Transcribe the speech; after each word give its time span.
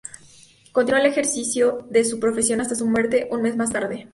Continuó 0.71 0.99
el 0.99 1.05
ejercicio 1.05 1.85
de 1.91 2.03
su 2.05 2.19
profesión 2.19 2.59
hasta 2.59 2.73
su 2.73 2.87
muerte, 2.89 3.27
un 3.29 3.43
mes 3.43 3.55
más 3.55 3.71
tarde. 3.71 4.09